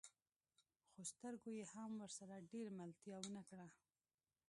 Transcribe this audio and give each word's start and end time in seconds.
خو 0.91 1.01
سترګو 1.11 1.49
يې 1.57 1.65
هم 1.73 1.91
ورسره 2.03 2.45
ډېره 2.51 2.71
ملتيا 2.79 3.15
ونه 3.21 3.43
کړه. 3.49 3.67